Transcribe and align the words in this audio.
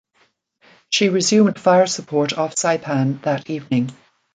She 0.89 1.09
resumed 1.09 1.59
fire 1.59 1.85
support 1.85 2.33
off 2.35 2.55
Saipan 2.55 3.21
that 3.21 3.51
evening. 3.51 3.91